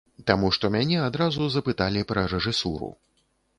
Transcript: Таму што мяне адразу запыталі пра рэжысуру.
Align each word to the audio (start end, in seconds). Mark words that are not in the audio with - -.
Таму 0.29 0.47
што 0.55 0.71
мяне 0.75 0.97
адразу 1.09 1.51
запыталі 1.57 2.05
пра 2.15 2.25
рэжысуру. 2.35 2.93